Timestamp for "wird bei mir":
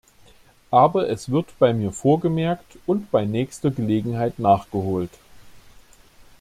1.29-1.91